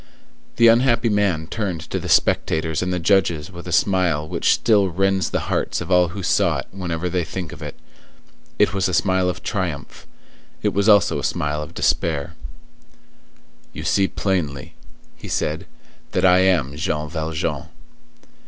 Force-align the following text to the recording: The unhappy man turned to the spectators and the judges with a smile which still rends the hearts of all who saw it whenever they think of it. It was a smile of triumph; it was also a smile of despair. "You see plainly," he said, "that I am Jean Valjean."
The 0.55 0.67
unhappy 0.67 1.09
man 1.09 1.45
turned 1.45 1.81
to 1.91 1.99
the 1.99 2.09
spectators 2.09 2.81
and 2.81 2.91
the 2.91 2.97
judges 2.97 3.51
with 3.51 3.67
a 3.67 3.71
smile 3.71 4.27
which 4.27 4.51
still 4.51 4.89
rends 4.89 5.29
the 5.29 5.41
hearts 5.41 5.79
of 5.79 5.91
all 5.91 6.07
who 6.07 6.23
saw 6.23 6.57
it 6.57 6.67
whenever 6.71 7.07
they 7.07 7.23
think 7.23 7.51
of 7.51 7.61
it. 7.61 7.75
It 8.57 8.73
was 8.73 8.89
a 8.89 8.95
smile 8.95 9.29
of 9.29 9.43
triumph; 9.43 10.07
it 10.63 10.73
was 10.73 10.89
also 10.89 11.19
a 11.19 11.23
smile 11.23 11.61
of 11.61 11.75
despair. 11.75 12.33
"You 13.73 13.83
see 13.83 14.07
plainly," 14.07 14.73
he 15.17 15.27
said, 15.27 15.67
"that 16.13 16.25
I 16.25 16.39
am 16.39 16.75
Jean 16.77 17.07
Valjean." 17.07 17.65